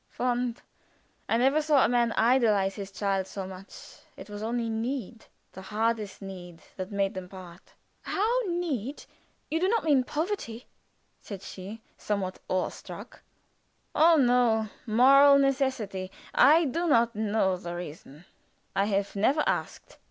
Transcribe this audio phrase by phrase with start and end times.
[0.09, 0.63] "Fond!
[1.29, 3.97] I never saw a man idolize his child so much.
[4.17, 9.03] It was only need the hardest need that made them part." "How need?
[9.51, 10.65] You do not mean poverty?"
[11.21, 13.21] said she, somewhat awe struck.
[13.93, 14.69] "Oh, no!
[14.87, 16.09] Moral necessity.
[16.33, 18.25] I do not know the reason.
[18.75, 19.97] I have never asked.